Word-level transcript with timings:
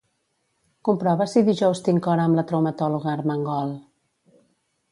Comprova 0.87 1.27
si 1.33 1.43
dijous 1.49 1.83
tinc 1.89 2.09
hora 2.13 2.25
amb 2.29 2.39
la 2.41 2.47
traumatòloga 2.53 3.13
Armengol. 3.13 3.77